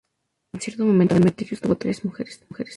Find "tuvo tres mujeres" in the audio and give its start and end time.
1.61-2.41